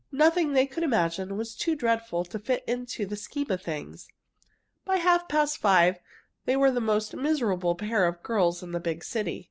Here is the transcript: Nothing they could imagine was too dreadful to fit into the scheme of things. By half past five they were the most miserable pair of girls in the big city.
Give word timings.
Nothing 0.11 0.53
they 0.53 0.65
could 0.65 0.81
imagine 0.81 1.37
was 1.37 1.53
too 1.55 1.75
dreadful 1.75 2.25
to 2.25 2.39
fit 2.39 2.63
into 2.65 3.05
the 3.05 3.15
scheme 3.15 3.51
of 3.51 3.61
things. 3.61 4.07
By 4.83 4.95
half 4.97 5.27
past 5.27 5.59
five 5.59 5.99
they 6.45 6.55
were 6.55 6.71
the 6.71 6.81
most 6.81 7.15
miserable 7.15 7.75
pair 7.75 8.07
of 8.07 8.23
girls 8.23 8.63
in 8.63 8.71
the 8.71 8.79
big 8.79 9.03
city. 9.03 9.39